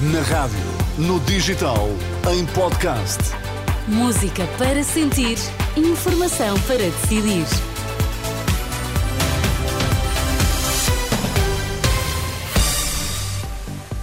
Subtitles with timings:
[0.00, 0.58] Na rádio,
[0.96, 1.86] no digital,
[2.32, 3.18] em podcast.
[3.86, 5.36] Música para sentir,
[5.76, 7.44] informação para decidir.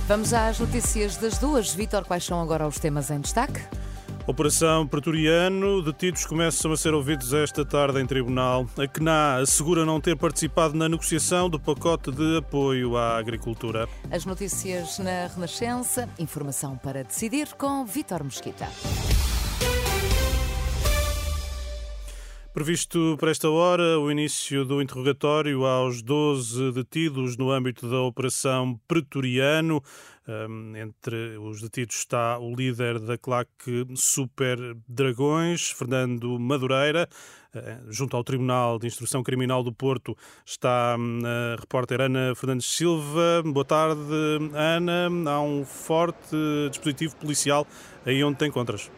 [0.08, 1.74] Vamos às notícias das duas.
[1.74, 3.60] Vítor, quais são agora os temas em destaque?
[4.28, 5.82] Operação Pretoriano.
[5.82, 8.68] Detidos começam a ser ouvidos esta tarde em tribunal.
[8.78, 13.88] A CNA assegura não ter participado na negociação do pacote de apoio à agricultura.
[14.12, 16.10] As notícias na Renascença.
[16.20, 18.68] Informação para decidir com Vítor Mesquita.
[22.58, 28.82] Previsto para esta hora o início do interrogatório aos 12 detidos no âmbito da Operação
[28.88, 29.80] Pretoriano.
[30.76, 34.58] Entre os detidos está o líder da claque Super
[34.88, 37.08] Dragões, Fernando Madureira.
[37.54, 42.66] Eh, junto ao Tribunal de Instrução Criminal do Porto está hum, a repórter Ana Fernandes
[42.66, 43.44] Silva.
[43.46, 44.02] Boa tarde,
[44.56, 45.10] Ana.
[45.30, 46.36] Há um forte
[46.72, 47.68] dispositivo policial
[48.04, 48.90] aí onde te encontras.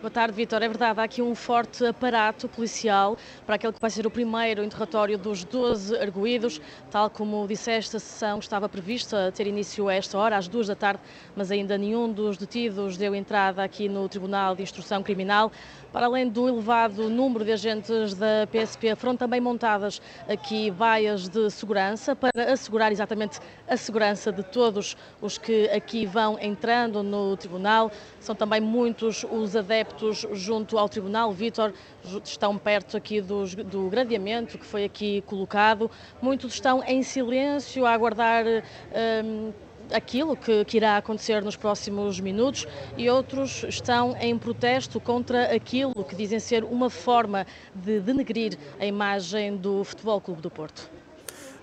[0.00, 0.62] Boa tarde, Vitor.
[0.62, 4.62] É verdade, há aqui um forte aparato policial para aquele que vai ser o primeiro
[4.62, 6.60] interrogatório dos 12 arguídos.
[6.88, 10.76] Tal como disseste, a sessão estava prevista ter início a esta hora, às duas da
[10.76, 11.00] tarde,
[11.34, 15.50] mas ainda nenhum dos detidos deu entrada aqui no Tribunal de Instrução Criminal.
[15.92, 21.50] Para além do elevado número de agentes da PSP, foram também montadas aqui vaias de
[21.50, 27.90] segurança para assegurar exatamente a segurança de todos os que aqui vão entrando no Tribunal.
[28.20, 29.87] São também muitos os adeptos
[30.32, 31.32] junto ao Tribunal.
[31.32, 31.72] Vítor,
[32.24, 35.90] estão perto aqui dos, do gradeamento que foi aqui colocado.
[36.20, 38.44] Muitos estão em silêncio a aguardar.
[39.24, 39.52] Um,
[39.92, 46.04] aquilo que, que, irá acontecer nos próximos minutos e outros estão em protesto contra aquilo
[46.04, 50.97] que dizem ser uma forma de denegrir a imagem do Futebol Clube do Porto.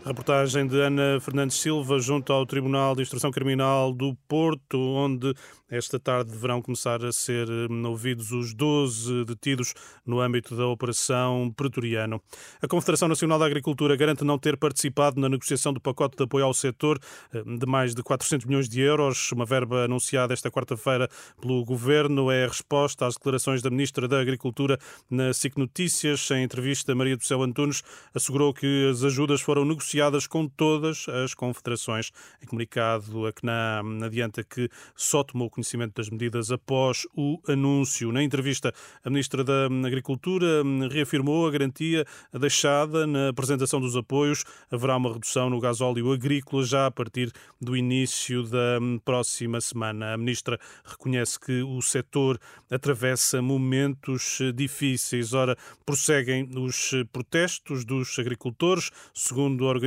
[0.05, 5.33] Reportagem de Ana Fernandes Silva junto ao Tribunal de Instrução Criminal do Porto, onde
[5.67, 9.73] esta tarde deverão começar a ser hum, ouvidos os 12 detidos
[10.05, 12.21] no âmbito da Operação Pretoriano.
[12.61, 16.45] A Confederação Nacional da Agricultura garante não ter participado na negociação do pacote de apoio
[16.45, 16.99] ao setor
[17.33, 21.09] hum, de mais de 400 milhões de euros, uma verba anunciada esta quarta-feira
[21.41, 22.29] pelo Governo.
[22.29, 24.77] É a resposta às declarações da Ministra da Agricultura
[25.09, 26.29] na SIC Notícias.
[26.29, 27.81] Em entrevista, Maria do Céu Antunes
[28.13, 29.94] assegurou que as ajudas foram negociadas
[30.29, 32.11] com todas as confederações.
[32.41, 38.11] Em comunicado, a CNA adianta que só tomou conhecimento das medidas após o anúncio.
[38.11, 38.73] Na entrevista,
[39.03, 44.43] a Ministra da Agricultura reafirmou a garantia deixada na apresentação dos apoios.
[44.69, 50.13] Haverá uma redução no gasóleo agrícola já a partir do início da próxima semana.
[50.13, 52.39] A Ministra reconhece que o setor
[52.69, 55.33] atravessa momentos difíceis.
[55.33, 58.91] Ora, prosseguem os protestos dos agricultores.
[59.13, 59.84] Segundo a organização,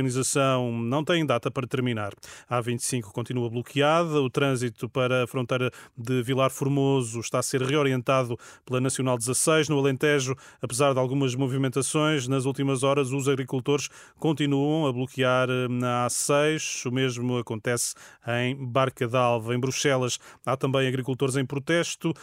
[0.71, 2.13] não tem data para terminar.
[2.49, 4.21] A A25 continua bloqueada.
[4.21, 9.69] O trânsito para a fronteira de Vilar Formoso está a ser reorientado pela Nacional 16.
[9.69, 15.67] No Alentejo, apesar de algumas movimentações, nas últimas horas os agricultores continuam a bloquear eh,
[15.67, 16.87] na A6.
[16.87, 17.95] O mesmo acontece
[18.27, 19.55] em Barca d'Alva.
[19.55, 22.13] Em Bruxelas há também agricultores em protesto.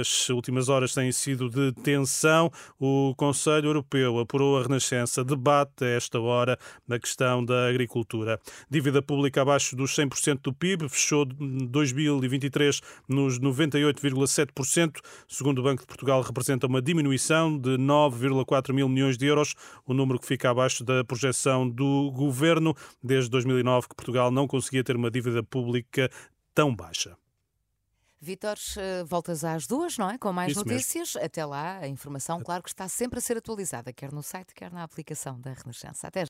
[0.00, 2.50] As últimas horas têm sido de tensão.
[2.78, 5.24] O Conselho Europeu apurou a Renascença.
[5.24, 8.40] Debate a esta hora na questão da agricultura.
[8.68, 15.00] Dívida pública abaixo dos 100% do PIB, fechou 2023 nos 98,7%.
[15.28, 19.54] Segundo o Banco de Portugal, representa uma diminuição de 9,4 mil milhões de euros,
[19.86, 22.74] o número que fica abaixo da projeção do governo.
[23.02, 26.10] Desde 2009 que Portugal não conseguia ter uma dívida pública
[26.54, 27.16] tão baixa.
[28.24, 30.16] Vitor, eh, voltas às duas, não é?
[30.16, 31.14] Com mais Isso notícias.
[31.14, 31.26] Mesmo.
[31.26, 34.70] Até lá, a informação, claro que está sempre a ser atualizada, quer no site, quer
[34.70, 36.06] na aplicação da Renascença.
[36.06, 36.20] Até já.